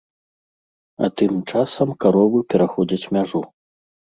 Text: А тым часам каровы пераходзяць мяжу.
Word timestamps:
А 1.05 1.09
тым 1.21 1.33
часам 1.53 1.93
каровы 2.07 2.39
пераходзяць 2.55 3.09
мяжу. 3.19 3.45